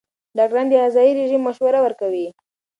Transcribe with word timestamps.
ډاکټران 0.37 0.67
د 0.69 0.73
غذايي 0.83 1.11
رژیم 1.19 1.41
مشوره 1.47 1.79
ورکوي. 1.81 2.27